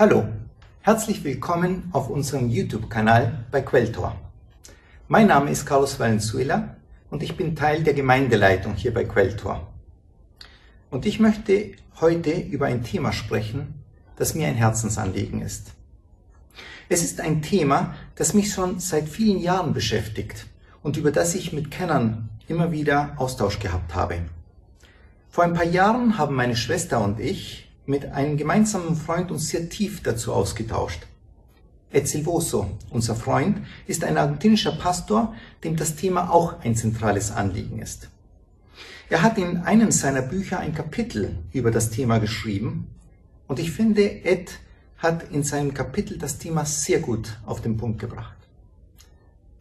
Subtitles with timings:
[0.00, 0.26] Hallo,
[0.80, 4.18] herzlich willkommen auf unserem YouTube-Kanal bei Quelltor.
[5.08, 6.74] Mein Name ist Carlos Valenzuela
[7.10, 9.70] und ich bin Teil der Gemeindeleitung hier bei Quelltor.
[10.88, 13.74] Und ich möchte heute über ein Thema sprechen,
[14.16, 15.72] das mir ein Herzensanliegen ist.
[16.88, 20.46] Es ist ein Thema, das mich schon seit vielen Jahren beschäftigt
[20.82, 24.22] und über das ich mit Kennern immer wieder Austausch gehabt habe.
[25.28, 29.68] Vor ein paar Jahren haben meine Schwester und ich mit einem gemeinsamen Freund uns sehr
[29.68, 31.06] tief dazu ausgetauscht.
[31.92, 37.80] Ed Silvoso, unser Freund, ist ein argentinischer Pastor, dem das Thema auch ein zentrales Anliegen
[37.80, 38.08] ist.
[39.08, 42.86] Er hat in einem seiner Bücher ein Kapitel über das Thema geschrieben
[43.48, 44.60] und ich finde, Ed
[44.98, 48.36] hat in seinem Kapitel das Thema sehr gut auf den Punkt gebracht.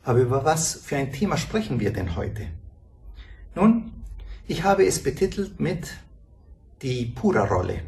[0.03, 2.47] Aber über was für ein Thema sprechen wir denn heute?
[3.55, 3.91] Nun,
[4.47, 5.95] ich habe es betitelt mit
[6.83, 7.81] die Pura-Rolle.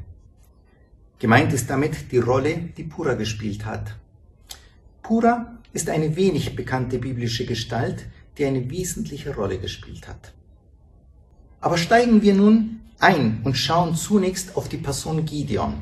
[1.22, 3.96] Gemeint ist damit die Rolle, die Pura gespielt hat.
[5.04, 8.08] Pura ist eine wenig bekannte biblische Gestalt,
[8.40, 10.34] die eine wesentliche Rolle gespielt hat.
[11.60, 15.76] Aber steigen wir nun ein und schauen zunächst auf die Person Gideon.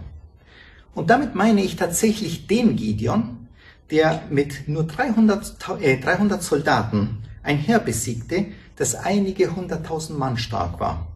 [0.94, 3.48] Und damit meine ich tatsächlich den Gideon,
[3.92, 10.82] der mit nur 300, äh, 300 Soldaten ein Heer besiegte, das einige hunderttausend Mann stark
[10.82, 11.14] war.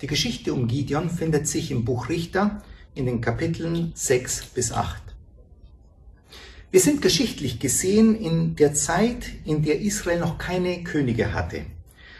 [0.00, 2.62] Die Geschichte um Gideon findet sich im Buch Richter
[2.94, 5.00] in den Kapiteln 6 bis 8.
[6.70, 11.62] Wir sind geschichtlich gesehen in der Zeit, in der Israel noch keine Könige hatte,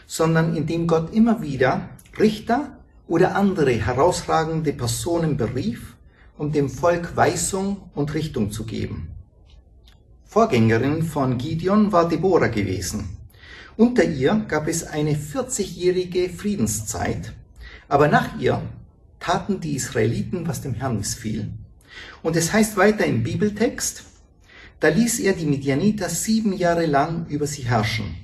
[0.07, 5.97] sondern in dem Gott immer wieder Richter oder andere herausragende Personen berief,
[6.37, 9.11] um dem Volk Weisung und Richtung zu geben.
[10.25, 13.17] Vorgängerin von Gideon war Deborah gewesen.
[13.77, 17.33] Unter ihr gab es eine 40-jährige Friedenszeit,
[17.89, 18.63] aber nach ihr
[19.21, 21.51] taten die Israeliten, was dem Herrn missfiel.
[22.23, 24.05] Und es heißt weiter im Bibeltext,
[24.81, 28.17] da ließ er die Midianiter sieben Jahre lang über sie herrschen.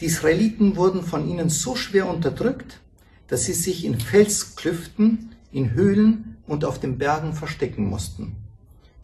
[0.00, 2.80] Die Israeliten wurden von ihnen so schwer unterdrückt,
[3.28, 8.34] dass sie sich in Felsklüften, in Höhlen und auf den Bergen verstecken mussten.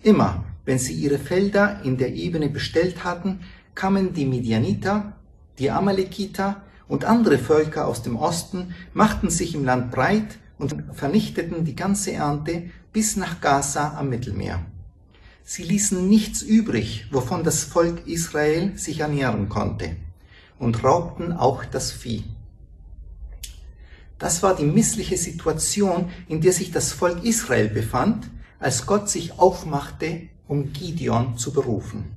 [0.03, 3.41] Immer, wenn sie ihre Felder in der Ebene bestellt hatten,
[3.75, 5.17] kamen die Midianiter
[5.59, 11.65] die Amalekiter und andere Völker aus dem Osten machten sich im Land breit und vernichteten
[11.65, 14.65] die ganze Ernte bis nach Gaza am Mittelmeer.
[15.45, 19.97] Sie ließen nichts übrig, wovon das Volk Israel sich ernähren konnte,
[20.59, 22.25] und raubten auch das Vieh.
[24.19, 28.29] Das war die missliche Situation, in der sich das Volk Israel befand,
[28.59, 32.16] als Gott sich aufmachte, um Gideon zu berufen.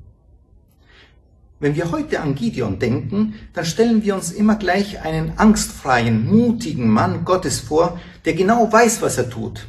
[1.62, 6.88] Wenn wir heute an Gideon denken, dann stellen wir uns immer gleich einen angstfreien, mutigen
[6.88, 9.68] Mann Gottes vor, der genau weiß, was er tut.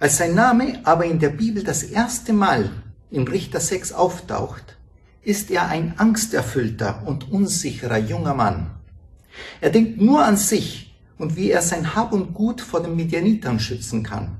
[0.00, 2.70] Als sein Name aber in der Bibel das erste Mal
[3.10, 4.76] in Richter 6 auftaucht,
[5.22, 8.72] ist er ein angsterfüllter und unsicherer junger Mann.
[9.60, 13.60] Er denkt nur an sich und wie er sein Hab und Gut vor den Midianitern
[13.60, 14.38] schützen kann.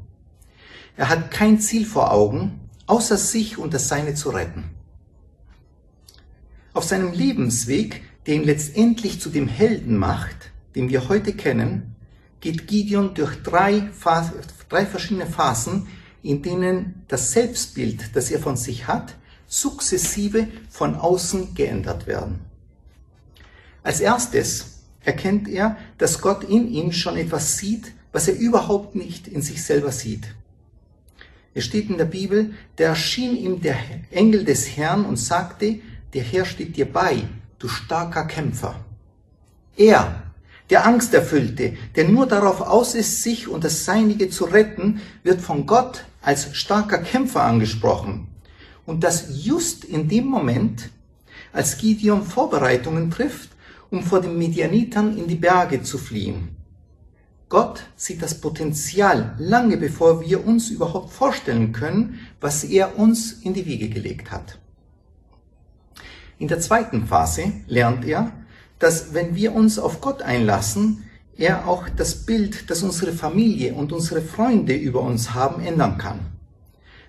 [0.96, 4.64] Er hat kein Ziel vor Augen, außer sich und das Seine zu retten.
[6.82, 11.94] Auf seinem Lebensweg, der ihn letztendlich zu dem Helden macht, den wir heute kennen,
[12.40, 13.88] geht Gideon durch drei,
[14.68, 15.86] drei verschiedene Phasen,
[16.24, 19.14] in denen das Selbstbild, das er von sich hat,
[19.46, 22.40] sukzessive von außen geändert werden.
[23.84, 29.28] Als erstes erkennt er, dass Gott in ihm schon etwas sieht, was er überhaupt nicht
[29.28, 30.34] in sich selber sieht.
[31.54, 33.76] Es steht in der Bibel, da erschien ihm der
[34.10, 35.78] Engel des Herrn und sagte,
[36.14, 37.22] der Herr steht dir bei,
[37.58, 38.84] du starker Kämpfer.
[39.76, 40.22] Er,
[40.70, 45.66] der Angsterfüllte, der nur darauf aus ist, sich und das Seinige zu retten, wird von
[45.66, 48.28] Gott als starker Kämpfer angesprochen.
[48.84, 50.90] Und das just in dem Moment,
[51.52, 53.50] als Gideon Vorbereitungen trifft,
[53.90, 56.56] um vor den Medianitern in die Berge zu fliehen.
[57.48, 63.52] Gott sieht das Potenzial lange bevor wir uns überhaupt vorstellen können, was er uns in
[63.52, 64.58] die Wiege gelegt hat.
[66.42, 68.32] In der zweiten Phase lernt er,
[68.80, 71.04] dass wenn wir uns auf Gott einlassen,
[71.36, 76.18] er auch das Bild, das unsere Familie und unsere Freunde über uns haben, ändern kann.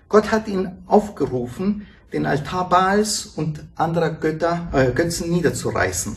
[0.08, 6.14] Gott hat ihn aufgerufen, den Altar Baals und anderer Götter, äh, Götzen niederzureißen.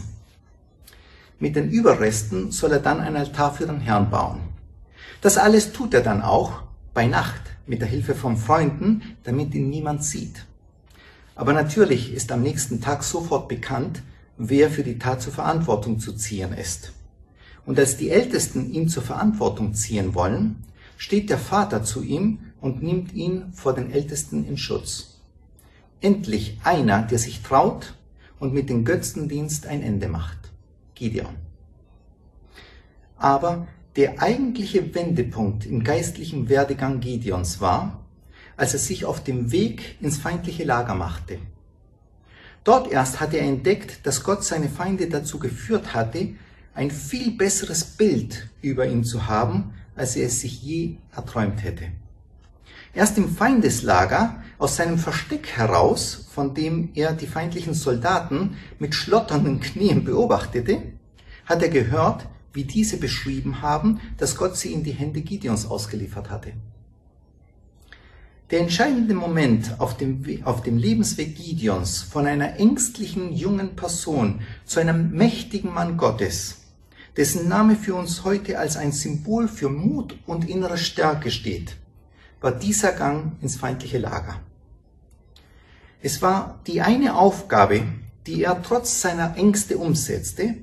[1.39, 4.41] Mit den Überresten soll er dann ein Altar für den Herrn bauen.
[5.21, 6.61] Das alles tut er dann auch
[6.93, 10.46] bei Nacht mit der Hilfe von Freunden, damit ihn niemand sieht.
[11.37, 14.01] Aber natürlich ist am nächsten Tag sofort bekannt,
[14.37, 16.93] wer für die Tat zur Verantwortung zu ziehen ist.
[17.63, 20.63] Und als die Ältesten ihn zur Verantwortung ziehen wollen,
[20.97, 25.19] steht der Vater zu ihm und nimmt ihn vor den Ältesten in Schutz.
[26.01, 27.93] Endlich einer, der sich traut
[28.39, 30.39] und mit dem Götzendienst ein Ende macht.
[30.95, 31.35] Gideon.
[33.15, 38.06] Aber der eigentliche Wendepunkt im geistlichen Werdegang Gideons war,
[38.57, 41.39] als er sich auf dem Weg ins feindliche Lager machte.
[42.63, 46.35] Dort erst hatte er entdeckt, dass Gott seine Feinde dazu geführt hatte,
[46.73, 51.85] ein viel besseres Bild über ihn zu haben, als er es sich je erträumt hätte.
[52.93, 59.59] Erst im Feindeslager, aus seinem Versteck heraus, von dem er die feindlichen Soldaten mit schlotternden
[59.59, 60.81] Knien beobachtete,
[61.45, 66.29] hat er gehört, wie diese beschrieben haben, dass Gott sie in die Hände Gideons ausgeliefert
[66.29, 66.53] hatte.
[68.49, 74.79] Der entscheidende Moment auf dem, auf dem Lebensweg Gideons von einer ängstlichen jungen Person zu
[74.79, 76.59] einem mächtigen Mann Gottes,
[77.17, 81.75] dessen Name für uns heute als ein Symbol für Mut und innere Stärke steht,
[82.39, 84.39] war dieser Gang ins feindliche Lager.
[86.01, 87.83] Es war die eine Aufgabe,
[88.27, 90.55] die er trotz seiner Ängste umsetzte,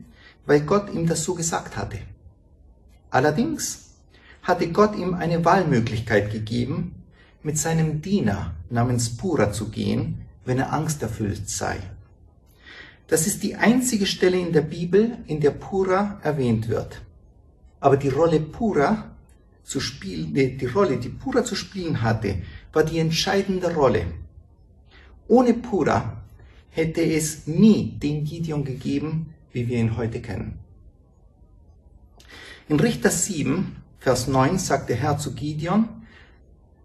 [0.47, 1.99] weil Gott ihm das so gesagt hatte.
[3.11, 3.91] Allerdings
[4.43, 7.04] hatte Gott ihm eine Wahlmöglichkeit gegeben,
[7.44, 11.79] mit seinem Diener namens Pura zu gehen, wenn er angsterfüllt sei.
[13.06, 17.02] Das ist die einzige Stelle in der Bibel, in der Pura erwähnt wird.
[17.81, 19.14] Aber die Rolle Pura
[19.62, 22.37] zu spielen, die Rolle, die Pura zu spielen hatte,
[22.73, 24.06] war die entscheidende Rolle.
[25.29, 26.23] Ohne Pura
[26.70, 30.58] hätte es nie den Gideon gegeben, wie wir ihn heute kennen.
[32.69, 35.88] In Richter 7, Vers 9 sagt der Herr zu Gideon,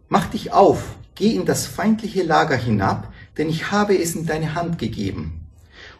[0.10, 4.56] Mach dich auf, geh in das feindliche Lager hinab, denn ich habe es in deine
[4.56, 5.48] Hand gegeben.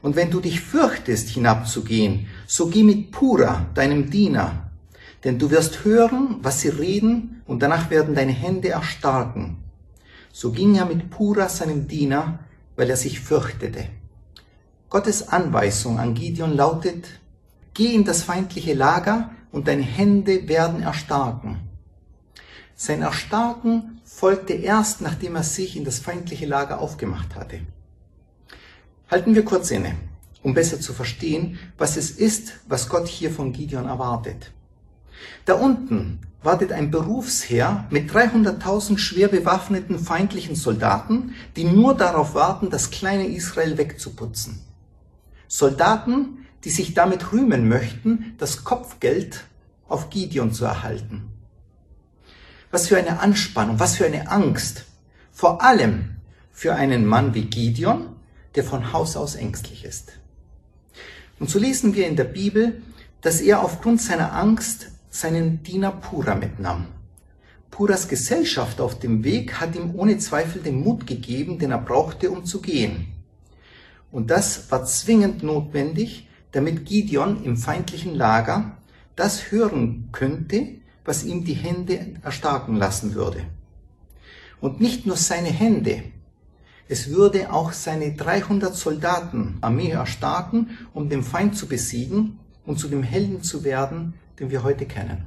[0.02, 4.72] Und wenn du dich fürchtest, hinabzugehen, so geh mit Pura, deinem Diener,
[5.24, 9.58] denn du wirst hören, was sie reden, und danach werden deine Hände erstarken.
[10.32, 12.40] So ging er mit Pura, seinem Diener,
[12.76, 13.86] weil er sich fürchtete.
[14.90, 17.08] Gottes Anweisung an Gideon lautet,
[17.74, 21.58] geh in das feindliche Lager und deine Hände werden erstarken.
[22.76, 27.62] Sein Erstarken folgte erst, nachdem er sich in das feindliche Lager aufgemacht hatte.
[29.10, 29.96] Halten wir kurz inne,
[30.44, 34.52] um besser zu verstehen, was es ist, was Gott hier von Gideon erwartet.
[35.46, 42.70] Da unten wartet ein Berufsheer mit 300.000 schwer bewaffneten feindlichen Soldaten, die nur darauf warten,
[42.70, 44.60] das kleine Israel wegzuputzen.
[45.48, 49.46] Soldaten, die sich damit rühmen möchten, das Kopfgeld
[49.88, 51.29] auf Gideon zu erhalten.
[52.72, 54.86] Was für eine Anspannung, was für eine Angst.
[55.32, 56.18] Vor allem
[56.52, 58.16] für einen Mann wie Gideon,
[58.56, 60.14] der von Haus aus ängstlich ist.
[61.40, 62.82] Und so lesen wir in der Bibel,
[63.22, 66.88] dass er aufgrund seiner Angst seinen Diener Pura mitnahm.
[67.72, 72.30] Puras Gesellschaft auf dem Weg hat ihm ohne Zweifel den Mut gegeben, den er brauchte,
[72.30, 73.08] um zu gehen.
[74.12, 78.78] Und das war zwingend notwendig, damit Gideon im feindlichen Lager
[79.16, 80.68] das hören könnte,
[81.06, 83.42] was ihm die Hände erstarken lassen würde.
[84.62, 86.04] Und nicht nur seine Hände,
[86.88, 92.88] es würde auch seine 300 Soldaten Armee erstarken, um den Feind zu besiegen und zu
[92.88, 95.26] dem Helden zu werden, den wir heute kennen.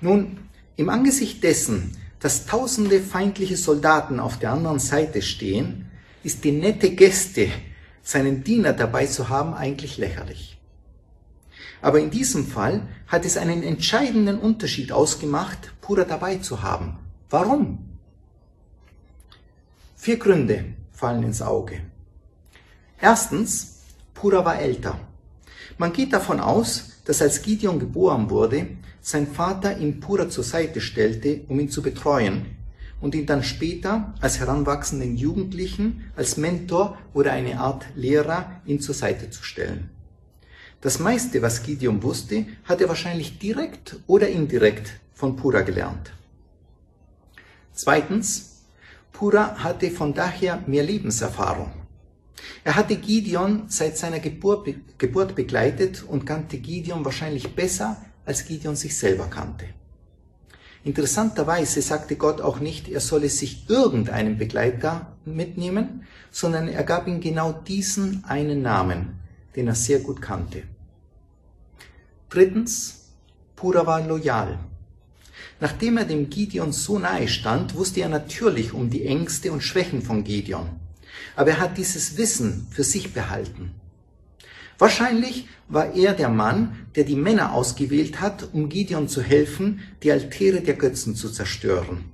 [0.00, 0.38] Nun,
[0.76, 5.86] im Angesicht dessen, dass tausende feindliche Soldaten auf der anderen Seite stehen,
[6.22, 7.48] ist die nette Geste,
[8.02, 10.57] seinen Diener dabei zu haben, eigentlich lächerlich.
[11.80, 16.98] Aber in diesem Fall hat es einen entscheidenden Unterschied ausgemacht, Pura dabei zu haben.
[17.30, 17.78] Warum?
[19.96, 21.80] Vier Gründe fallen ins Auge.
[23.00, 23.82] Erstens,
[24.14, 24.98] Pura war älter.
[25.76, 28.66] Man geht davon aus, dass als Gideon geboren wurde,
[29.00, 32.58] sein Vater ihm Pura zur Seite stellte, um ihn zu betreuen
[33.00, 38.94] und ihn dann später als heranwachsenden Jugendlichen, als Mentor oder eine Art Lehrer ihn zur
[38.94, 39.90] Seite zu stellen.
[40.80, 46.12] Das meiste, was Gideon wusste, hat er wahrscheinlich direkt oder indirekt von Pura gelernt.
[47.72, 48.62] Zweitens,
[49.12, 51.72] Pura hatte von daher mehr Lebenserfahrung.
[52.62, 54.68] Er hatte Gideon seit seiner Geburt,
[54.98, 59.66] Geburt begleitet und kannte Gideon wahrscheinlich besser, als Gideon sich selber kannte.
[60.84, 67.20] Interessanterweise sagte Gott auch nicht, er solle sich irgendeinen Begleiter mitnehmen, sondern er gab ihm
[67.20, 69.17] genau diesen einen Namen,
[69.58, 70.62] den er sehr gut kannte.
[72.30, 73.08] Drittens,
[73.56, 74.60] Pura war loyal.
[75.58, 80.00] Nachdem er dem Gideon so nahe stand, wusste er natürlich um die Ängste und Schwächen
[80.00, 80.68] von Gideon.
[81.34, 83.72] Aber er hat dieses Wissen für sich behalten.
[84.78, 90.12] Wahrscheinlich war er der Mann, der die Männer ausgewählt hat, um Gideon zu helfen, die
[90.12, 92.04] Altäre der Götzen zu zerstören.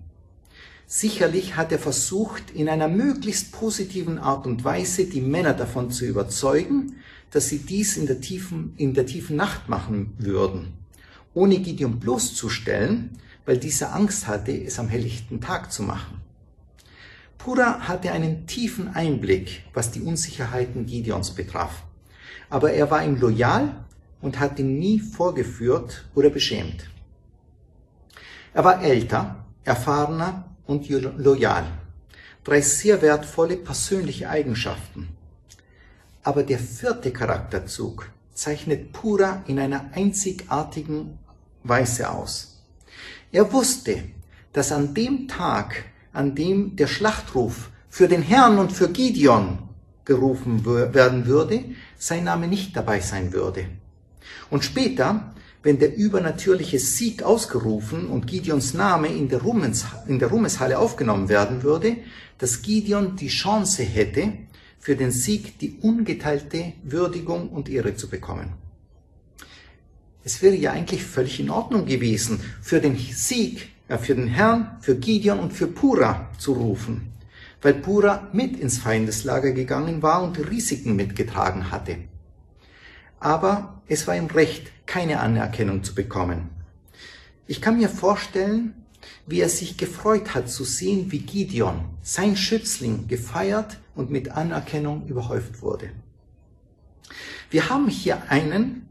[0.87, 6.07] Sicherlich hat er versucht, in einer möglichst positiven Art und Weise die Männer davon zu
[6.07, 6.97] überzeugen,
[7.35, 10.73] dass sie dies in der tiefen, in der tiefen Nacht machen würden,
[11.35, 13.11] ohne Gideon bloßzustellen,
[13.45, 16.23] weil dieser Angst hatte, es am helllichten Tag zu machen.
[17.37, 21.85] Pura hatte einen tiefen Einblick, was die Unsicherheiten Gideons betraf
[22.51, 23.85] aber er war ihm loyal
[24.21, 26.89] und hat ihn nie vorgeführt oder beschämt.
[28.53, 31.65] Er war älter, erfahrener und loyal.
[32.45, 35.09] Drei sehr wertvolle persönliche Eigenschaften.
[36.25, 41.19] Aber der vierte Charakterzug zeichnet Pura in einer einzigartigen
[41.63, 42.63] Weise aus.
[43.31, 44.03] Er wusste,
[44.53, 49.59] dass an dem Tag, an dem der Schlachtruf für den Herrn und für Gideon
[50.05, 51.65] gerufen werden würde,
[51.99, 53.67] sein Name nicht dabei sein würde.
[54.51, 61.63] Und später, wenn der übernatürliche Sieg ausgerufen und Gideons Name in der, Ruhmeshalle aufgenommen werden
[61.63, 61.97] würde,
[62.39, 64.33] dass Gideon die Chance hätte,
[64.85, 68.53] für den Sieg die ungeteilte Würdigung und Ehre zu bekommen.
[70.23, 74.77] Es wäre ja eigentlich völlig in Ordnung gewesen, für den Sieg, äh, für den Herrn,
[74.81, 77.15] für Gideon und für Pura zu rufen
[77.65, 81.97] weil Pura mit ins Feindeslager gegangen war und Risiken mitgetragen hatte.
[83.21, 86.51] Aber es war ihm recht, keine Anerkennung zu bekommen.
[87.47, 88.75] Ich kann mir vorstellen,
[89.27, 95.07] wie er sich gefreut hat zu sehen, wie Gideon, sein Schützling, gefeiert und mit Anerkennung
[95.07, 95.91] überhäuft wurde.
[97.51, 98.89] Wir haben hier einen,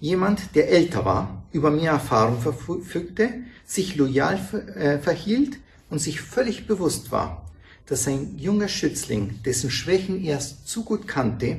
[0.00, 4.40] jemand, der älter war, über mehr Erfahrung verfügte, sich loyal
[4.76, 5.58] äh, verhielt
[5.90, 7.46] und sich völlig bewusst war,
[7.86, 11.58] dass ein junger Schützling, dessen Schwächen er zu gut kannte,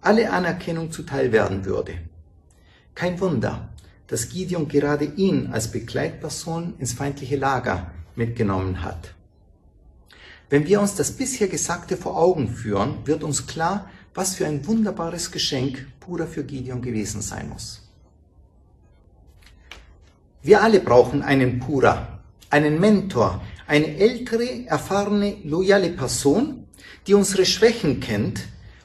[0.00, 1.94] alle Anerkennung zuteil werden würde.
[2.94, 3.68] Kein Wunder,
[4.08, 9.14] dass Gideon gerade ihn als Begleitperson ins feindliche Lager mitgenommen hat.
[10.48, 14.66] Wenn wir uns das bisher Gesagte vor Augen führen, wird uns klar, was für ein
[14.66, 17.82] wunderbares Geschenk Pura für Gideon gewesen sein muss.
[20.42, 22.20] Wir alle brauchen einen Pura,
[22.50, 26.68] einen Mentor, eine ältere, erfahrene, loyale Person,
[27.06, 28.42] die unsere Schwächen kennt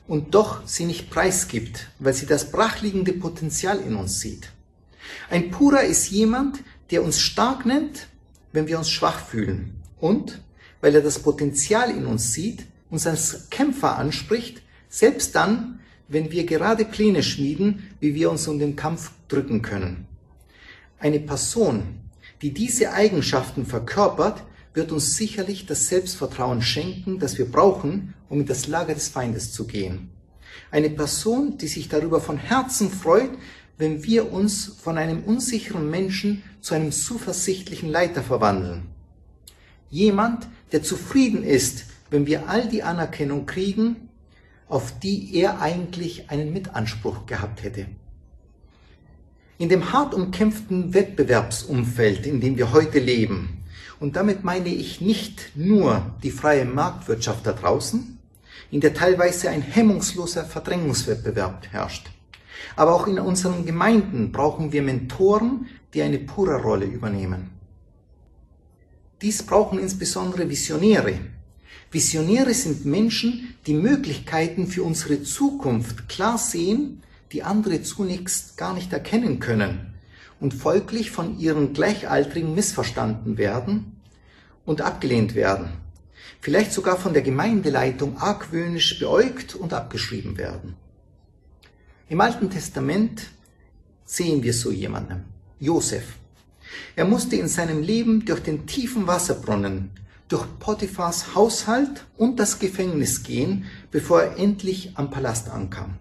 [0.08, 4.52] und doch sie nicht preisgibt, weil sie das brachliegende Potenzial in uns sieht.
[5.30, 6.60] Ein Purer ist jemand,
[6.92, 8.08] der uns stark nennt,
[8.52, 10.42] wenn wir uns schwach fühlen und,
[10.82, 16.46] weil er das Potenzial in uns sieht, uns als Kämpfer anspricht, selbst dann, wenn wir
[16.46, 20.08] gerade Pläne schmieden, wie wir uns um den Kampf drücken können.
[21.00, 22.02] Eine Person,
[22.42, 28.46] die diese Eigenschaften verkörpert, wird uns sicherlich das Selbstvertrauen schenken, das wir brauchen, um in
[28.46, 30.10] das Lager des Feindes zu gehen.
[30.70, 33.32] Eine Person, die sich darüber von Herzen freut,
[33.82, 38.84] wenn wir uns von einem unsicheren Menschen zu einem zuversichtlichen Leiter verwandeln.
[39.90, 44.10] Jemand, der zufrieden ist, wenn wir all die Anerkennung kriegen,
[44.68, 47.88] auf die er eigentlich einen Mitanspruch gehabt hätte.
[49.58, 53.64] In dem hart umkämpften Wettbewerbsumfeld, in dem wir heute leben,
[54.00, 58.20] und damit meine ich nicht nur die freie Marktwirtschaft da draußen,
[58.70, 62.12] in der teilweise ein hemmungsloser Verdrängungswettbewerb herrscht.
[62.76, 67.52] Aber auch in unseren Gemeinden brauchen wir Mentoren, die eine pure Rolle übernehmen.
[69.22, 71.20] Dies brauchen insbesondere Visionäre.
[71.92, 78.92] Visionäre sind Menschen, die Möglichkeiten für unsere Zukunft klar sehen, die andere zunächst gar nicht
[78.92, 79.94] erkennen können
[80.40, 84.02] und folglich von ihren Gleichaltrigen missverstanden werden
[84.66, 85.70] und abgelehnt werden,
[86.40, 90.76] vielleicht sogar von der Gemeindeleitung argwöhnisch beäugt und abgeschrieben werden.
[92.12, 93.30] Im Alten Testament
[94.04, 95.24] sehen wir so jemanden,
[95.62, 96.04] Josef.
[96.98, 99.92] Er musste in seinem Leben durch den tiefen Wasserbrunnen,
[100.28, 106.00] durch Potiphars Haushalt und das Gefängnis gehen, bevor er endlich am Palast ankam.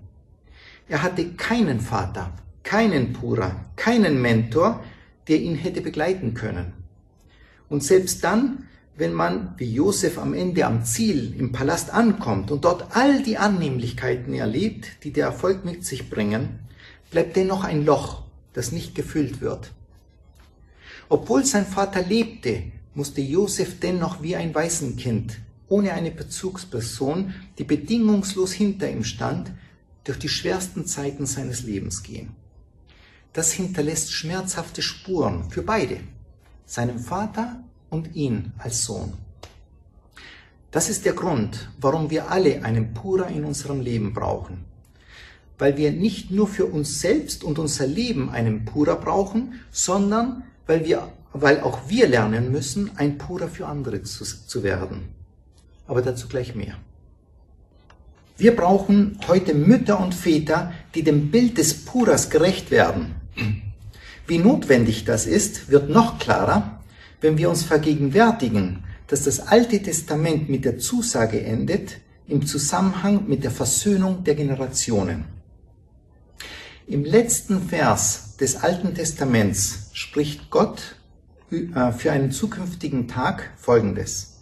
[0.88, 2.32] Er hatte keinen Vater,
[2.64, 4.82] keinen Pura, keinen Mentor,
[5.28, 6.72] der ihn hätte begleiten können.
[7.68, 8.66] Und selbst dann,
[9.00, 13.36] wenn man wie Josef am Ende am Ziel im Palast ankommt und dort all die
[13.36, 16.60] Annehmlichkeiten erlebt, die der Erfolg mit sich bringen,
[17.10, 19.72] bleibt dennoch ein Loch, das nicht gefüllt wird.
[21.08, 22.62] Obwohl sein Vater lebte,
[22.94, 29.50] musste Josef dennoch wie ein Waisenkind, ohne eine Bezugsperson, die bedingungslos hinter ihm stand,
[30.04, 32.36] durch die schwersten Zeiten seines Lebens gehen
[33.32, 36.00] das hinterlässt schmerzhafte Spuren für beide,
[36.66, 39.12] seinem Vater und ihn als Sohn.
[40.70, 44.70] Das ist der Grund, warum wir alle einen Pura in unserem Leben brauchen.
[45.60, 50.86] weil wir nicht nur für uns selbst und unser Leben einen Pura brauchen, sondern weil,
[50.86, 55.10] wir, weil auch wir lernen müssen, ein Pura für andere zu, zu werden.
[55.86, 56.76] Aber dazu gleich mehr.
[58.38, 63.14] Wir brauchen heute Mütter und Väter, die dem Bild des Puras gerecht werden.
[64.26, 66.79] Wie notwendig das ist, wird noch klarer,
[67.20, 71.98] wenn wir uns vergegenwärtigen, dass das Alte Testament mit der Zusage endet
[72.28, 75.24] im Zusammenhang mit der Versöhnung der Generationen.
[76.86, 80.96] Im letzten Vers des Alten Testaments spricht Gott
[81.50, 84.40] äh, für einen zukünftigen Tag Folgendes.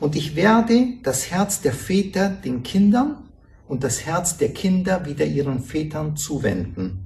[0.00, 3.16] Und ich werde das Herz der Väter den Kindern
[3.66, 7.04] und das Herz der Kinder wieder ihren Vätern zuwenden,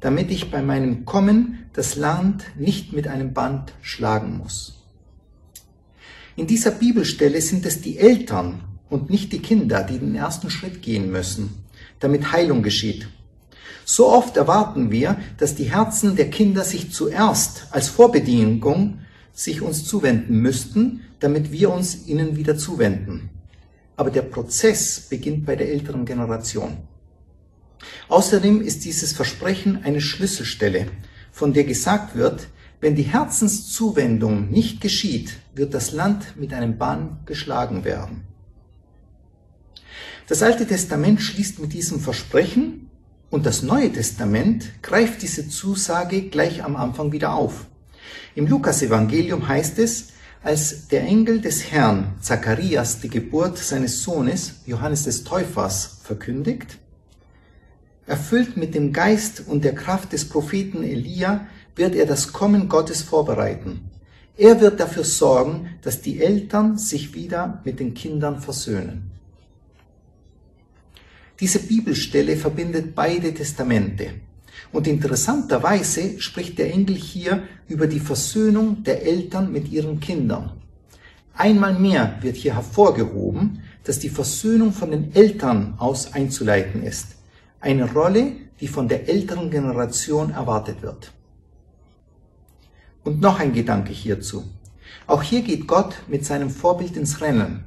[0.00, 4.82] damit ich bei meinem Kommen das Land nicht mit einem Band schlagen muss.
[6.34, 10.82] In dieser Bibelstelle sind es die Eltern und nicht die Kinder, die den ersten Schritt
[10.82, 11.50] gehen müssen,
[12.00, 13.08] damit Heilung geschieht.
[13.84, 19.00] So oft erwarten wir, dass die Herzen der Kinder sich zuerst als Vorbedingung
[19.32, 23.28] sich uns zuwenden müssten, damit wir uns ihnen wieder zuwenden.
[23.96, 26.78] Aber der Prozess beginnt bei der älteren Generation.
[28.08, 30.86] Außerdem ist dieses Versprechen eine Schlüsselstelle,
[31.36, 32.48] von der gesagt wird,
[32.80, 38.22] wenn die Herzenszuwendung nicht geschieht, wird das Land mit einem Bann geschlagen werden.
[40.28, 42.88] Das Alte Testament schließt mit diesem Versprechen
[43.28, 47.66] und das Neue Testament greift diese Zusage gleich am Anfang wieder auf.
[48.34, 50.12] Im Lukas-Evangelium heißt es,
[50.42, 56.78] als der Engel des Herrn Zacharias die Geburt seines Sohnes Johannes des Täufers verkündigt,
[58.06, 63.02] erfüllt mit dem Geist und der Kraft des Propheten Elia, wird er das Kommen Gottes
[63.02, 63.90] vorbereiten.
[64.36, 69.10] Er wird dafür sorgen, dass die Eltern sich wieder mit den Kindern versöhnen.
[71.40, 74.08] Diese Bibelstelle verbindet beide Testamente.
[74.72, 80.52] Und interessanterweise spricht der Engel hier über die Versöhnung der Eltern mit ihren Kindern.
[81.34, 87.15] Einmal mehr wird hier hervorgehoben, dass die Versöhnung von den Eltern aus einzuleiten ist.
[87.66, 91.10] Eine Rolle, die von der älteren Generation erwartet wird.
[93.02, 94.44] Und noch ein Gedanke hierzu.
[95.08, 97.64] Auch hier geht Gott mit seinem Vorbild ins Rennen.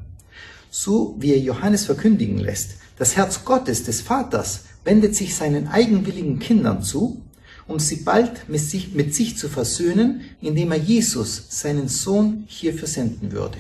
[0.70, 6.40] So wie er Johannes verkündigen lässt, das Herz Gottes, des Vaters, wendet sich seinen eigenwilligen
[6.40, 7.22] Kindern zu,
[7.68, 12.88] um sie bald mit sich, mit sich zu versöhnen, indem er Jesus, seinen Sohn, hierfür
[12.88, 13.58] senden würde.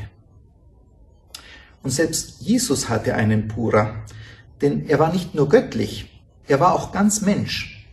[1.83, 4.05] Und selbst Jesus hatte einen Pura,
[4.61, 6.09] denn er war nicht nur göttlich,
[6.49, 7.87] er war auch ganz Mensch.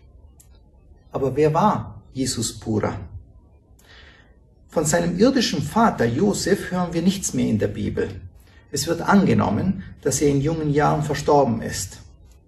[1.13, 2.99] Aber wer war Jesus Pura?
[4.69, 8.09] Von seinem irdischen Vater Josef hören wir nichts mehr in der Bibel.
[8.73, 11.99] Es wird angenommen, dass er in jungen Jahren verstorben ist.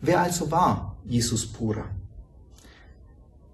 [0.00, 1.84] Wer also war Jesus Pura?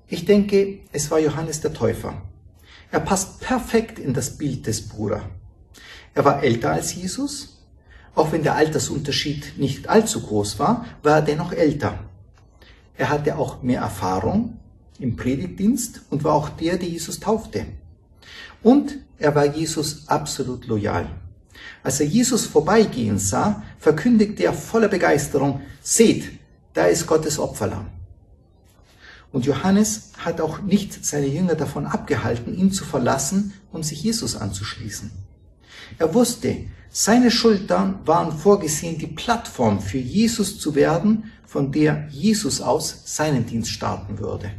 [0.06, 2.22] Ich denke, es war Johannes der Täufer.
[2.92, 5.22] Er passt perfekt in das Bild des Pura.
[6.14, 7.60] Er war älter als Jesus.
[8.14, 11.98] Auch wenn der Altersunterschied nicht allzu groß war, war er dennoch älter.
[12.96, 14.58] Er hatte auch mehr Erfahrung
[14.98, 17.66] im Predigtdienst und war auch der, der Jesus taufte.
[18.62, 21.08] Und er war Jesus absolut loyal.
[21.82, 26.38] Als er Jesus vorbeigehen sah, verkündigte er voller Begeisterung, seht,
[26.72, 27.86] da ist Gottes Opferlamm.
[29.32, 34.36] Und Johannes hat auch nicht seine Jünger davon abgehalten, ihn zu verlassen und sich Jesus
[34.36, 35.10] anzuschließen.
[35.98, 36.56] Er wusste,
[36.96, 43.46] seine Schultern waren vorgesehen, die Plattform für Jesus zu werden, von der Jesus aus seinen
[43.46, 44.50] Dienst starten würde.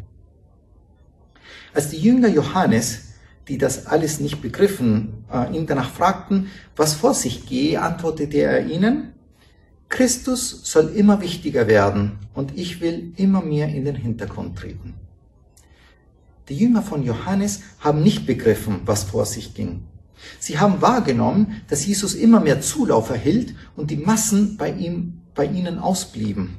[1.74, 3.06] Als die Jünger Johannes
[3.48, 8.65] die das alles nicht begriffen, äh, ihn danach fragten, was vor sich gehe, antwortete er
[8.65, 9.13] ihnen,
[9.88, 14.95] Christus soll immer wichtiger werden und ich will immer mehr in den Hintergrund treten.
[16.50, 19.84] Die Jünger von Johannes haben nicht begriffen, was vor sich ging.
[20.40, 25.46] Sie haben wahrgenommen, dass Jesus immer mehr Zulauf erhielt und die Massen bei ihm, bei
[25.46, 26.58] ihnen ausblieben.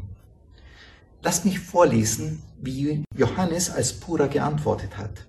[1.22, 5.26] Lasst mich vorlesen, wie Johannes als Pura geantwortet hat.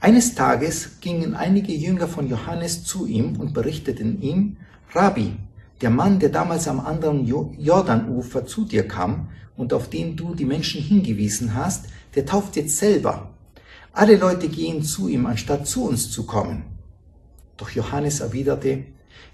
[0.00, 4.56] Eines Tages gingen einige Jünger von Johannes zu ihm und berichteten ihm,
[4.92, 5.36] Rabbi,
[5.82, 10.46] der Mann, der damals am anderen Jordanufer zu dir kam und auf den du die
[10.46, 13.30] Menschen hingewiesen hast, der tauft jetzt selber.
[13.92, 16.62] Alle Leute gehen zu ihm, anstatt zu uns zu kommen.
[17.60, 18.84] Doch Johannes erwiderte,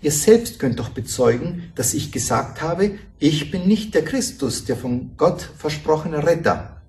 [0.03, 4.77] ihr selbst könnt doch bezeugen, dass ich gesagt habe, ich bin nicht der Christus, der
[4.77, 6.83] von Gott versprochene Retter.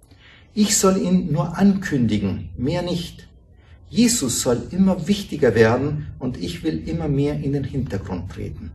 [0.56, 3.28] Ich soll ihn nur ankündigen, mehr nicht.
[3.88, 8.72] Jesus soll immer wichtiger werden und ich will immer mehr in den Hintergrund treten.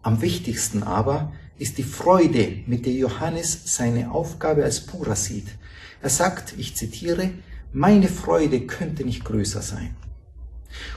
[0.00, 5.48] Am wichtigsten aber ist die Freude, mit der Johannes seine Aufgabe als Pura sieht.
[6.00, 7.30] Er sagt, ich zitiere,
[7.72, 9.96] meine Freude könnte nicht größer sein.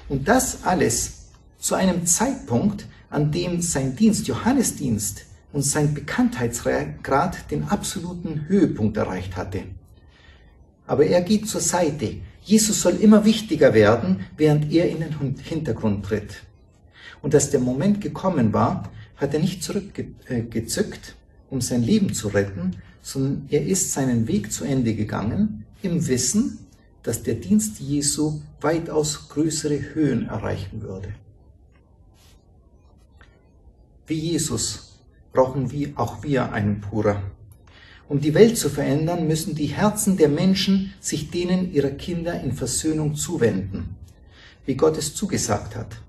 [0.10, 1.26] Und das alles
[1.58, 9.36] zu einem Zeitpunkt, an dem sein Dienst, Johannesdienst und sein Bekanntheitsgrad den absoluten Höhepunkt erreicht
[9.38, 9.64] hatte.
[10.86, 12.18] Aber er geht zur Seite.
[12.44, 16.44] Jesus soll immer wichtiger werden, während er in den Hintergrund tritt.
[17.22, 21.16] Und als der Moment gekommen war, hat er nicht zurückgezückt,
[21.50, 26.65] um sein Leben zu retten, sondern er ist seinen Weg zu Ende gegangen, im Wissen,
[27.06, 31.14] dass der Dienst Jesu weitaus größere Höhen erreichen würde.
[34.08, 35.00] Wie Jesus
[35.32, 37.22] brauchen wir, auch wir einen Pura.
[38.10, 42.54] Um die Welt zu verändern, müssen die Herzen der Menschen sich denen ihrer Kinder in
[42.54, 43.96] Versöhnung zuwenden,
[44.66, 46.02] wie Gott es zugesagt hat.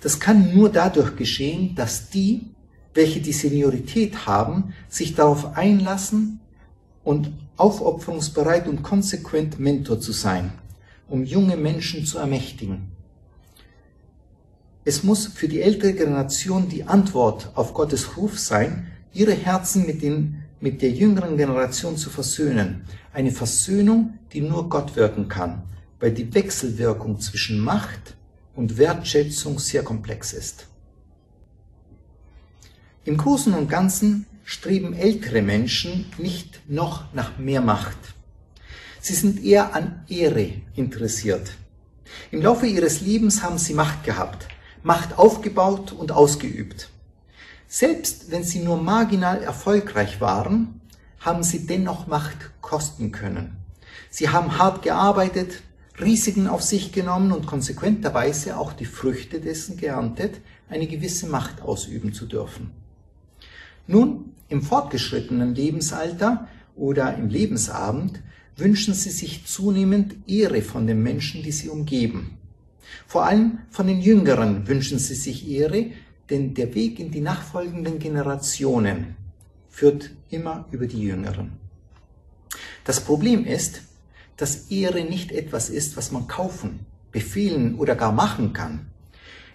[0.00, 2.50] Das kann nur dadurch geschehen, dass die,
[2.94, 6.40] welche die Seniorität haben, sich darauf einlassen
[7.04, 10.52] und aufopferungsbereit und konsequent Mentor zu sein,
[11.08, 12.92] um junge Menschen zu ermächtigen.
[14.84, 20.02] Es muss für die ältere Generation die Antwort auf Gottes Ruf sein, ihre Herzen mit,
[20.02, 22.84] den, mit der jüngeren Generation zu versöhnen.
[23.12, 25.62] Eine Versöhnung, die nur Gott wirken kann,
[25.98, 28.16] weil die Wechselwirkung zwischen Macht
[28.54, 30.66] und Wertschätzung sehr komplex ist.
[33.04, 37.96] Im Großen und Ganzen streben ältere Menschen nicht noch nach mehr Macht.
[39.00, 41.52] Sie sind eher an Ehre interessiert.
[42.32, 44.48] Im Laufe ihres Lebens haben sie Macht gehabt,
[44.82, 46.90] Macht aufgebaut und ausgeübt.
[47.68, 50.80] Selbst wenn sie nur marginal erfolgreich waren,
[51.20, 53.56] haben sie dennoch Macht kosten können.
[54.10, 55.62] Sie haben hart gearbeitet,
[56.00, 62.12] Risiken auf sich genommen und konsequenterweise auch die Früchte dessen geerntet, eine gewisse Macht ausüben
[62.12, 62.72] zu dürfen.
[63.86, 68.20] Nun, im fortgeschrittenen Lebensalter oder im Lebensabend
[68.56, 72.36] wünschen sie sich zunehmend Ehre von den Menschen, die sie umgeben.
[73.06, 75.92] Vor allem von den Jüngeren wünschen sie sich Ehre,
[76.28, 79.16] denn der Weg in die nachfolgenden Generationen
[79.68, 81.52] führt immer über die Jüngeren.
[82.84, 83.82] Das Problem ist,
[84.36, 86.80] dass Ehre nicht etwas ist, was man kaufen,
[87.12, 88.86] befehlen oder gar machen kann.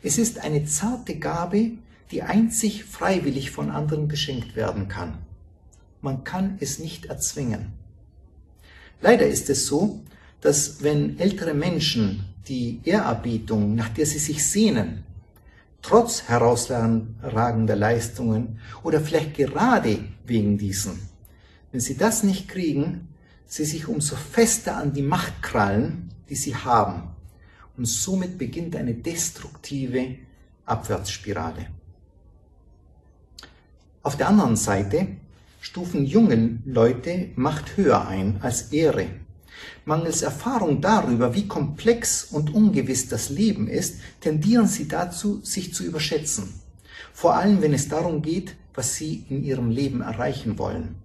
[0.01, 1.71] Es ist eine zarte Gabe,
[2.11, 5.17] die einzig freiwillig von anderen geschenkt werden kann.
[6.01, 7.73] Man kann es nicht erzwingen.
[9.01, 10.01] Leider ist es so,
[10.41, 15.03] dass wenn ältere Menschen die Ehrerbietung, nach der sie sich sehnen,
[15.81, 20.99] trotz herausragender Leistungen oder vielleicht gerade wegen diesen,
[21.71, 23.07] wenn sie das nicht kriegen,
[23.45, 27.09] sie sich umso fester an die Macht krallen, die sie haben.
[27.77, 30.15] Und somit beginnt eine destruktive
[30.65, 31.67] Abwärtsspirale.
[34.05, 35.07] Auf der anderen Seite
[35.59, 39.07] stufen jungen Leute Macht höher ein als Ehre.
[39.83, 45.83] Mangels Erfahrung darüber, wie komplex und ungewiss das Leben ist, tendieren sie dazu, sich zu
[45.83, 46.53] überschätzen.
[47.13, 50.97] Vor allem, wenn es darum geht, was sie in ihrem Leben erreichen wollen.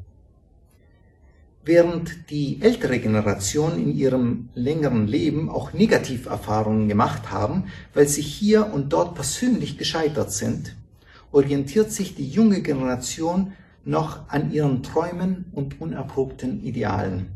[1.65, 8.71] Während die ältere Generation in ihrem längeren Leben auch Negativerfahrungen gemacht haben, weil sie hier
[8.75, 10.77] und dort persönlich gescheitert sind,
[11.33, 13.53] orientiert sich die junge Generation
[13.85, 17.29] noch an ihren Träumen und unerprobten Idealen.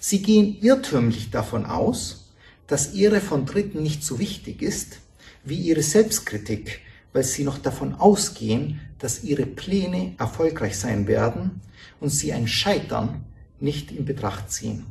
[0.00, 2.32] Sie gehen irrtümlich davon aus,
[2.66, 4.98] dass Ehre von Dritten nicht so wichtig ist
[5.44, 6.80] wie ihre Selbstkritik,
[7.12, 11.60] weil sie noch davon ausgehen, dass ihre Pläne erfolgreich sein werden
[12.00, 13.24] und sie ein Scheitern
[13.60, 14.86] nicht in Betracht ziehen.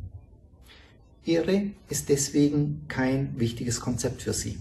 [1.25, 4.59] Ehre ist deswegen kein wichtiges Konzept für sie.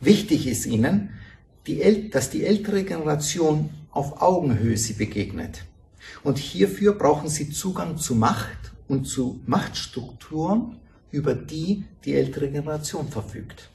[0.00, 1.10] Wichtig ist ihnen,
[1.66, 5.64] dass die ältere Generation auf Augenhöhe sie begegnet.
[6.22, 10.76] Und hierfür brauchen sie Zugang zu Macht und zu Machtstrukturen,
[11.10, 13.70] über die die ältere Generation verfügt.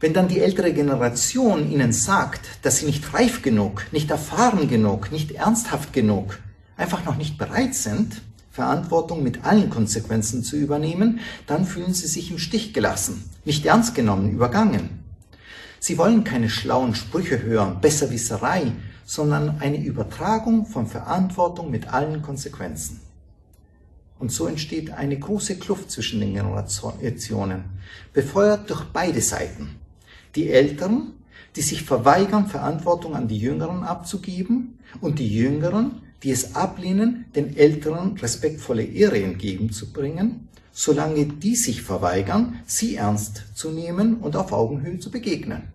[0.00, 5.10] Wenn dann die ältere Generation ihnen sagt, dass sie nicht reif genug, nicht erfahren genug,
[5.12, 6.40] nicht ernsthaft genug,
[6.76, 12.30] einfach noch nicht bereit sind, Verantwortung mit allen Konsequenzen zu übernehmen, dann fühlen sie sich
[12.30, 14.93] im Stich gelassen, nicht ernst genommen, übergangen.
[15.86, 18.72] Sie wollen keine schlauen Sprüche hören, Besserwisserei,
[19.04, 23.02] sondern eine Übertragung von Verantwortung mit allen Konsequenzen.
[24.18, 27.64] Und so entsteht eine große Kluft zwischen den Generationen,
[28.14, 29.76] befeuert durch beide Seiten.
[30.36, 31.12] Die Älteren,
[31.54, 37.58] die sich verweigern, Verantwortung an die Jüngeren abzugeben, und die Jüngeren, die es ablehnen, den
[37.58, 44.98] Älteren respektvolle Ehre entgegenzubringen, solange die sich verweigern, sie ernst zu nehmen und auf Augenhöhe
[44.98, 45.73] zu begegnen.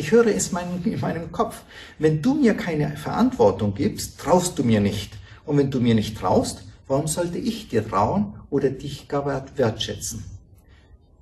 [0.00, 1.60] Ich höre es in meinem Kopf.
[1.98, 5.12] Wenn du mir keine Verantwortung gibst, traust du mir nicht.
[5.44, 10.24] Und wenn du mir nicht traust, warum sollte ich dir trauen oder dich gar wertschätzen?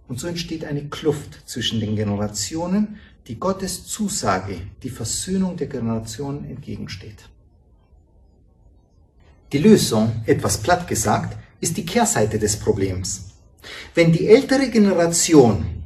[0.07, 6.49] Und so entsteht eine Kluft zwischen den Generationen, die Gottes Zusage, die Versöhnung der Generationen
[6.49, 7.29] entgegensteht.
[9.51, 13.31] Die Lösung, etwas platt gesagt, ist die Kehrseite des Problems.
[13.97, 15.78] Wenn die ältere Generation,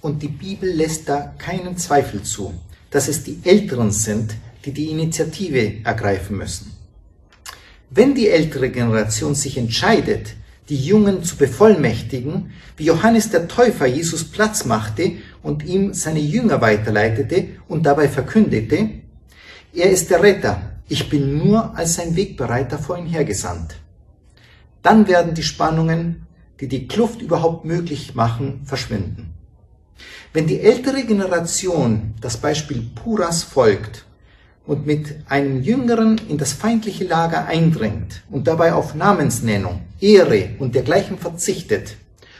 [0.00, 2.54] und die Bibel lässt da keinen Zweifel zu,
[2.90, 4.34] dass es die Älteren sind,
[4.64, 6.72] die die Initiative ergreifen müssen.
[7.90, 10.34] Wenn die ältere Generation sich entscheidet,
[10.68, 16.60] die Jungen zu bevollmächtigen, wie Johannes der Täufer Jesus Platz machte und ihm seine Jünger
[16.60, 18.90] weiterleitete und dabei verkündete,
[19.74, 23.76] er ist der Retter, ich bin nur als sein Wegbereiter vor ihm hergesandt.
[24.82, 26.26] Dann werden die Spannungen,
[26.60, 29.27] die die Kluft überhaupt möglich machen, verschwinden.
[30.32, 34.04] Wenn die ältere Generation das Beispiel Puras folgt
[34.66, 40.74] und mit einem Jüngeren in das feindliche Lager eindringt und dabei auf Namensnennung, Ehre und
[40.74, 41.96] dergleichen verzichtet,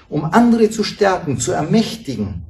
[0.09, 2.47] um andere zu stärken, zu ermächtigen,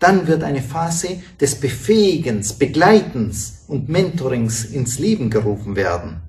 [0.00, 6.22] dann wird eine Phase des Befähigens, Begleitens und Mentorings ins Leben gerufen werden.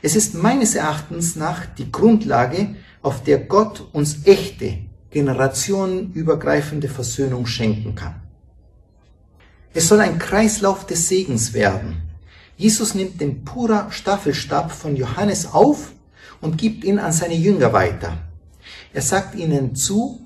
[0.00, 4.78] Es ist meines Erachtens nach die Grundlage, auf der Gott uns echte,
[5.12, 8.16] generationenübergreifende Versöhnung schenken kann.
[9.74, 12.02] Es soll ein Kreislauf des Segens werden,
[12.62, 15.92] Jesus nimmt den purer Staffelstab von Johannes auf
[16.40, 18.18] und gibt ihn an seine Jünger weiter.
[18.92, 20.20] Er sagt ihnen zu,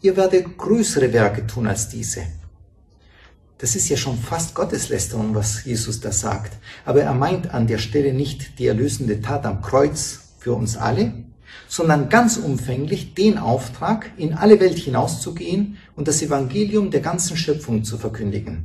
[0.00, 2.22] ihr werdet größere Werke tun als diese.
[3.58, 6.56] Das ist ja schon fast Gotteslästerung, was Jesus da sagt.
[6.84, 11.23] Aber er meint an der Stelle nicht die erlösende Tat am Kreuz für uns alle,
[11.68, 17.84] sondern ganz umfänglich den Auftrag, in alle Welt hinauszugehen und das Evangelium der ganzen Schöpfung
[17.84, 18.64] zu verkündigen.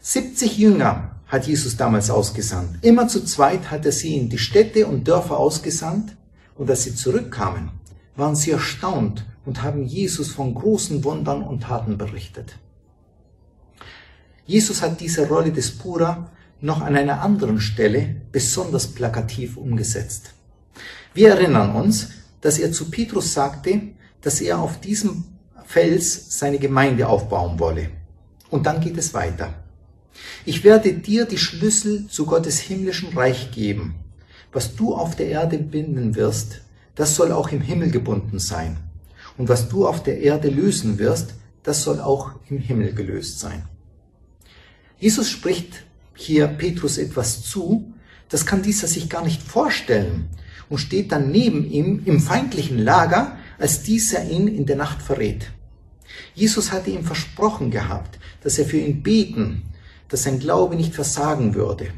[0.00, 2.78] 70 Jünger hat Jesus damals ausgesandt.
[2.82, 6.16] Immer zu zweit hat er sie in die Städte und Dörfer ausgesandt
[6.56, 7.70] und als sie zurückkamen,
[8.16, 12.56] waren sie erstaunt und haben Jesus von großen Wundern und Taten berichtet.
[14.46, 20.32] Jesus hat diese Rolle des Pura noch an einer anderen Stelle besonders plakativ umgesetzt.
[21.18, 23.80] Wir erinnern uns, dass er zu Petrus sagte,
[24.20, 25.24] dass er auf diesem
[25.66, 27.90] Fels seine Gemeinde aufbauen wolle.
[28.50, 29.52] Und dann geht es weiter.
[30.44, 33.96] Ich werde dir die Schlüssel zu Gottes himmlischen Reich geben.
[34.52, 36.60] Was du auf der Erde binden wirst,
[36.94, 38.76] das soll auch im Himmel gebunden sein.
[39.36, 43.64] Und was du auf der Erde lösen wirst, das soll auch im Himmel gelöst sein.
[45.00, 47.92] Jesus spricht hier Petrus etwas zu,
[48.28, 50.28] das kann dieser sich gar nicht vorstellen
[50.68, 55.50] und steht dann neben ihm im feindlichen Lager, als dieser ihn in der Nacht verrät.
[56.34, 59.62] Jesus hatte ihm versprochen gehabt, dass er für ihn beten
[60.08, 61.88] dass sein Glaube nicht versagen würde.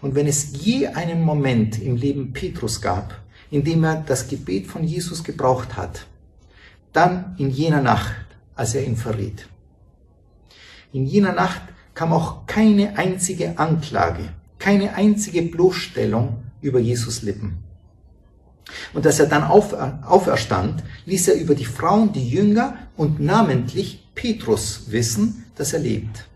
[0.00, 4.66] Und wenn es je einen Moment im Leben Petrus gab, in dem er das Gebet
[4.66, 6.06] von Jesus gebraucht hat,
[6.92, 9.46] dann in jener Nacht, als er ihn verriet.
[10.92, 11.62] In jener Nacht
[11.94, 17.58] kam auch keine einzige Anklage, keine einzige Bloßstellung über Jesus Lippen.
[18.94, 24.84] Und als er dann auferstand, ließ er über die Frauen, die Jünger und namentlich Petrus
[24.88, 26.26] wissen, dass er lebt.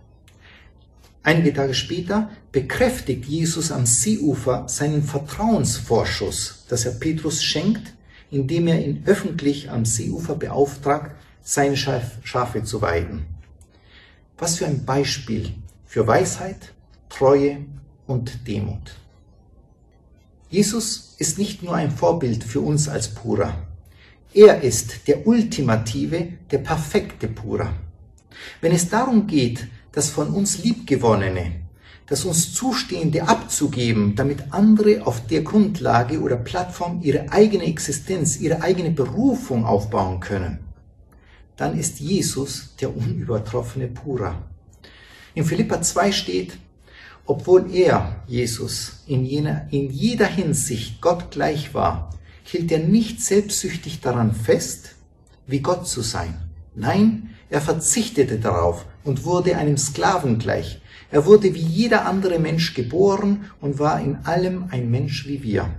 [1.22, 7.94] Einige Tage später bekräftigt Jesus am Seeufer seinen Vertrauensvorschuss, dass er Petrus schenkt,
[8.30, 13.26] indem er ihn öffentlich am Seeufer beauftragt, seine Schafe zu weiden.
[14.38, 16.72] Was für ein Beispiel für Weisheit,
[17.08, 17.58] Treue
[18.06, 18.96] und Demut.
[20.48, 23.66] Jesus ist nicht nur ein Vorbild für uns als Pura.
[24.32, 27.72] Er ist der ultimative, der perfekte Pura.
[28.60, 31.52] Wenn es darum geht, das von uns liebgewonnene,
[32.06, 38.62] das uns Zustehende abzugeben, damit andere auf der Grundlage oder Plattform ihre eigene Existenz, ihre
[38.62, 40.58] eigene Berufung aufbauen können,
[41.56, 44.44] dann ist Jesus der unübertroffene Pura.
[45.34, 46.58] In Philippa 2 steht,
[47.26, 52.10] obwohl er, Jesus, in, jener, in jeder Hinsicht Gott gleich war,
[52.44, 54.94] hielt er nicht selbstsüchtig daran fest,
[55.46, 56.34] wie Gott zu sein.
[56.74, 60.80] Nein, er verzichtete darauf und wurde einem Sklaven gleich.
[61.10, 65.70] Er wurde wie jeder andere Mensch geboren und war in allem ein Mensch wie wir.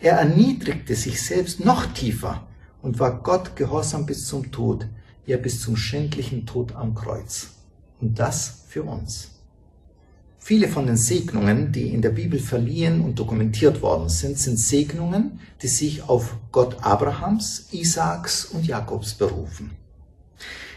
[0.00, 2.46] Er erniedrigte sich selbst noch tiefer
[2.82, 4.86] und war Gott gehorsam bis zum Tod,
[5.26, 7.50] ja bis zum schändlichen Tod am Kreuz.
[8.00, 9.31] Und das für uns.
[10.44, 15.38] Viele von den Segnungen, die in der Bibel verliehen und dokumentiert worden sind, sind Segnungen,
[15.62, 19.70] die sich auf Gott Abrahams, Isaaks und Jakobs berufen.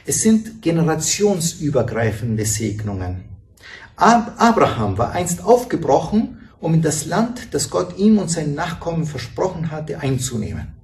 [0.05, 3.23] Es sind generationsübergreifende Segnungen.
[3.95, 9.71] Abraham war einst aufgebrochen, um in das Land, das Gott ihm und seinen Nachkommen versprochen
[9.71, 10.75] hatte, einzunehmen.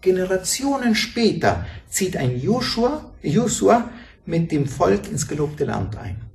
[0.00, 3.90] Generationen später zieht ein Joshua, Joshua
[4.24, 6.29] mit dem Volk ins gelobte Land ein.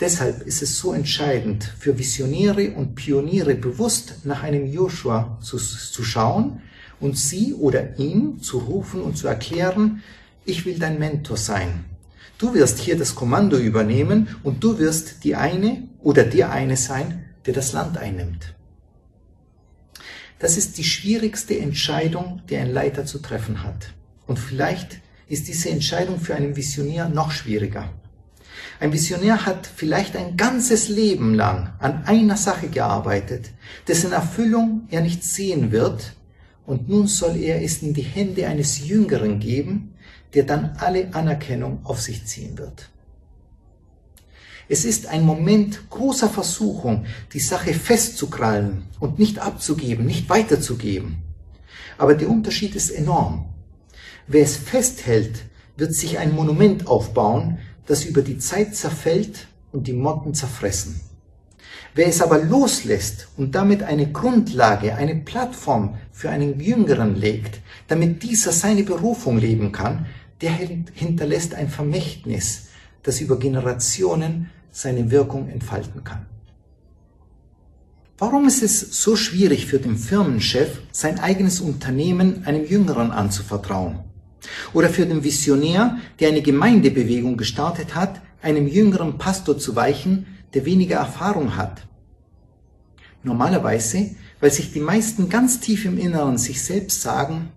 [0.00, 6.04] Deshalb ist es so entscheidend für Visionäre und Pioniere bewusst nach einem Joshua zu, zu
[6.04, 6.62] schauen
[7.00, 10.02] und sie oder ihn zu rufen und zu erklären,
[10.44, 11.84] ich will dein Mentor sein.
[12.38, 17.24] Du wirst hier das Kommando übernehmen und du wirst die eine oder der eine sein,
[17.46, 18.54] der das Land einnimmt.
[20.38, 23.92] Das ist die schwierigste Entscheidung, die ein Leiter zu treffen hat.
[24.28, 27.92] Und vielleicht ist diese Entscheidung für einen Visionär noch schwieriger.
[28.80, 33.50] Ein Visionär hat vielleicht ein ganzes Leben lang an einer Sache gearbeitet,
[33.88, 36.12] dessen Erfüllung er nicht sehen wird,
[36.64, 39.94] und nun soll er es in die Hände eines Jüngeren geben,
[40.34, 42.90] der dann alle Anerkennung auf sich ziehen wird.
[44.68, 51.22] Es ist ein Moment großer Versuchung, die Sache festzukrallen und nicht abzugeben, nicht weiterzugeben.
[51.96, 53.48] Aber der Unterschied ist enorm.
[54.26, 55.46] Wer es festhält,
[55.78, 57.58] wird sich ein Monument aufbauen,
[57.88, 61.00] das über die Zeit zerfällt und die Motten zerfressen.
[61.94, 68.22] Wer es aber loslässt und damit eine Grundlage, eine Plattform für einen Jüngeren legt, damit
[68.22, 70.06] dieser seine Berufung leben kann,
[70.40, 72.68] der hinterlässt ein Vermächtnis,
[73.02, 76.26] das über Generationen seine Wirkung entfalten kann.
[78.18, 84.00] Warum ist es so schwierig für den Firmenchef, sein eigenes Unternehmen einem Jüngeren anzuvertrauen?
[84.72, 90.64] Oder für den Visionär, der eine Gemeindebewegung gestartet hat, einem jüngeren Pastor zu weichen, der
[90.64, 91.86] weniger Erfahrung hat?
[93.22, 97.50] Normalerweise, weil sich die meisten ganz tief im Inneren sich selbst sagen,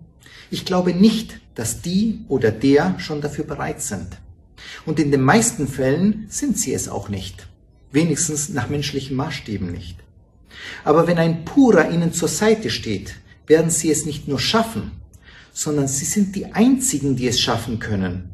[0.50, 4.08] ich glaube nicht, dass die oder der schon dafür bereit sind.
[4.84, 7.48] Und in den meisten Fällen sind sie es auch nicht.
[7.90, 9.98] Wenigstens nach menschlichen Maßstäben nicht.
[10.84, 13.14] Aber wenn ein Purer ihnen zur Seite steht,
[13.46, 14.92] werden sie es nicht nur schaffen,
[15.52, 18.30] sondern sie sind die einzigen, die es schaffen können.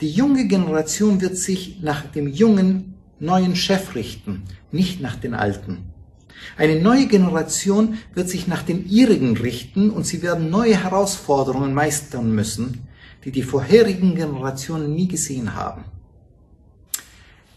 [0.00, 5.90] Die junge Generation wird sich nach dem jungen, neuen Chef richten, nicht nach den alten.
[6.56, 12.34] Eine neue Generation wird sich nach den ihrigen richten und sie werden neue Herausforderungen meistern
[12.34, 12.88] müssen,
[13.24, 15.84] die die vorherigen Generationen nie gesehen haben.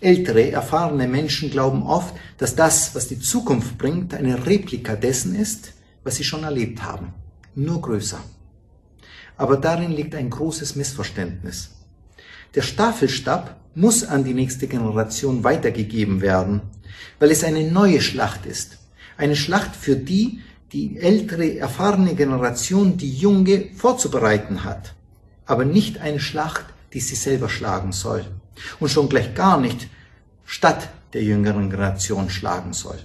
[0.02, 5.74] Ältere, erfahrene Menschen glauben oft, dass das, was die Zukunft bringt, eine Replika dessen ist,
[6.04, 7.14] was sie schon erlebt haben,
[7.56, 8.20] nur größer.
[9.44, 11.72] Aber darin liegt ein großes Missverständnis.
[12.56, 16.62] Der Staffelstab muss an die nächste Generation weitergegeben werden,
[17.20, 18.78] weil es eine neue Schlacht ist.
[19.18, 20.40] Eine Schlacht für die,
[20.72, 24.94] die ältere, erfahrene Generation, die junge, vorzubereiten hat
[25.46, 28.26] aber nicht eine Schlacht, die sie selber schlagen soll.
[28.80, 29.88] Und schon gleich gar nicht
[30.46, 33.00] statt der jüngeren Generation schlagen soll.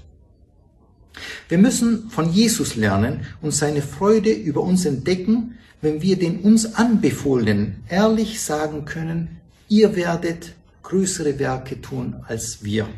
[1.49, 6.75] Wir müssen von Jesus lernen und seine Freude über uns entdecken, wenn wir den uns
[6.75, 12.89] Anbefohlenen ehrlich sagen können, ihr werdet größere Werke tun als wir.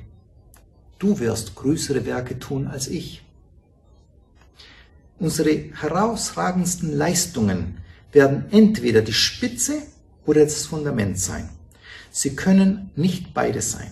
[0.98, 3.22] Du wirst größere Werke tun als ich.
[5.18, 7.78] Unsere herausragendsten Leistungen
[8.12, 9.82] werden entweder die Spitze
[10.24, 11.50] oder das Fundament sein.
[12.10, 13.90] Sie können nicht beides sein.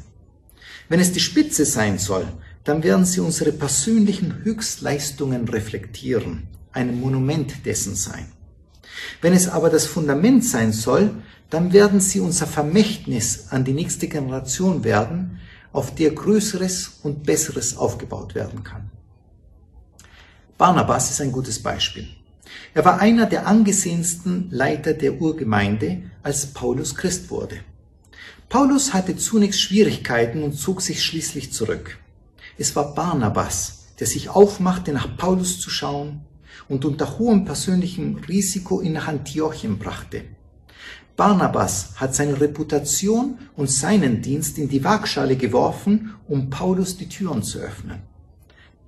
[0.88, 2.26] Wenn es die Spitze sein soll,
[2.64, 8.26] dann werden sie unsere persönlichen Höchstleistungen reflektieren, ein Monument dessen sein.
[9.20, 11.14] Wenn es aber das Fundament sein soll,
[11.50, 15.40] dann werden sie unser Vermächtnis an die nächste Generation werden,
[15.72, 18.90] auf der Größeres und Besseres aufgebaut werden kann.
[20.56, 22.08] Barnabas ist ein gutes Beispiel.
[22.74, 27.60] Er war einer der angesehensten Leiter der Urgemeinde, als Paulus Christ wurde.
[28.48, 31.98] Paulus hatte zunächst Schwierigkeiten und zog sich schließlich zurück.
[32.56, 36.22] Es war Barnabas, der sich aufmachte, nach Paulus zu schauen
[36.68, 40.22] und unter hohem persönlichem Risiko ihn nach Antiochien brachte.
[41.16, 47.42] Barnabas hat seine Reputation und seinen Dienst in die Waagschale geworfen, um Paulus die Türen
[47.42, 48.00] zu öffnen.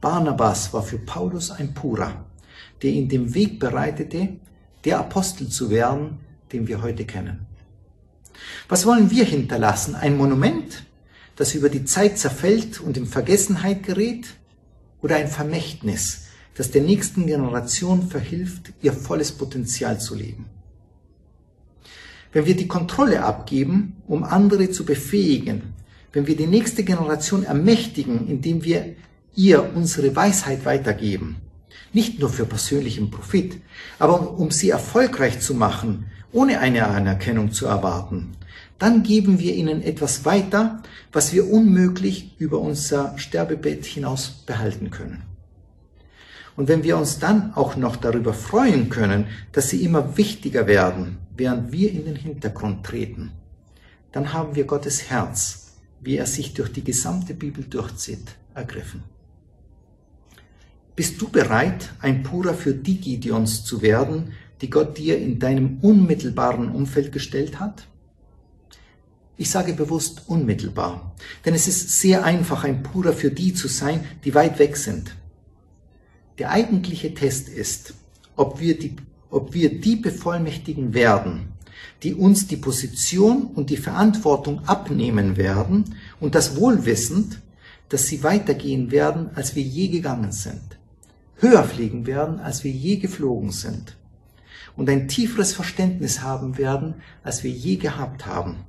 [0.01, 2.25] Barnabas war für Paulus ein Purer
[2.83, 4.37] der ihm den Weg bereitete,
[4.85, 6.19] der Apostel zu werden,
[6.53, 7.47] den wir heute kennen.
[8.69, 9.95] Was wollen wir hinterlassen?
[9.95, 10.85] Ein Monument,
[11.37, 14.27] das über die Zeit zerfällt und in Vergessenheit gerät?
[15.03, 20.47] Oder ein Vermächtnis, das der nächsten Generation verhilft, ihr volles Potenzial zu leben?
[22.33, 25.75] Wenn wir die Kontrolle abgeben, um andere zu befähigen,
[26.13, 28.95] wenn wir die nächste Generation ermächtigen, indem wir
[29.35, 31.37] ihr unsere Weisheit weitergeben,
[31.93, 33.61] nicht nur für persönlichen Profit,
[33.99, 38.33] aber um sie erfolgreich zu machen, ohne eine Anerkennung zu erwarten,
[38.79, 40.83] dann geben wir ihnen etwas weiter,
[41.13, 45.30] was wir unmöglich über unser Sterbebett hinaus behalten können.
[46.61, 51.17] Und wenn wir uns dann auch noch darüber freuen können, dass sie immer wichtiger werden,
[51.35, 53.33] während wir in den Hintergrund treten,
[54.13, 59.05] dann haben wir Gottes Herz, wie er sich durch die gesamte Bibel durchzieht, ergriffen.
[60.95, 65.79] Bist du bereit, ein Purer für die Gideons zu werden, die Gott dir in deinem
[65.81, 67.87] unmittelbaren Umfeld gestellt hat?
[69.39, 74.05] Ich sage bewusst unmittelbar, denn es ist sehr einfach, ein Purer für die zu sein,
[74.25, 75.17] die weit weg sind.
[76.41, 77.95] Der eigentliche Test ist,
[78.35, 78.97] ob wir die,
[79.31, 81.53] ob wir die bevollmächtigen werden,
[82.03, 87.41] die uns die Position und die Verantwortung abnehmen werden und das wohlwissend,
[87.89, 90.79] dass sie weitergehen werden, als wir je gegangen sind,
[91.37, 93.97] höher fliegen werden, als wir je geflogen sind
[94.77, 98.65] und ein tieferes Verständnis haben werden, als wir je gehabt haben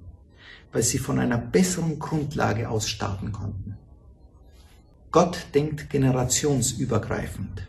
[0.71, 3.77] weil sie von einer besseren Grundlage aus starten konnten.
[5.11, 7.67] Gott denkt generationsübergreifend.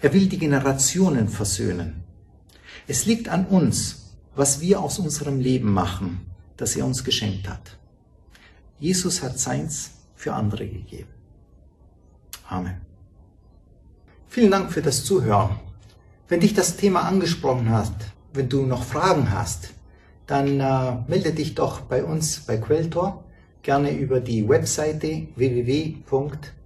[0.00, 2.02] Er will die Generationen versöhnen.
[2.88, 6.26] Es liegt an uns, was wir aus unserem Leben machen,
[6.56, 7.78] das er uns geschenkt hat.
[8.80, 11.10] Jesus hat seins für andere gegeben.
[12.48, 12.80] Amen.
[14.26, 15.60] Vielen Dank für das Zuhören.
[16.26, 17.92] Wenn dich das Thema angesprochen hat,
[18.32, 19.74] wenn du noch Fragen hast,
[20.26, 23.24] dann äh, melde dich doch bei uns bei Quelltor
[23.62, 25.28] gerne über die Webseite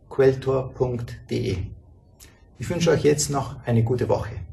[0.08, 1.56] www.quelltor.de.
[2.58, 4.45] Ich wünsche euch jetzt noch eine gute Woche.